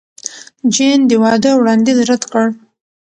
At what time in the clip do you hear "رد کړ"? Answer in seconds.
2.09-2.45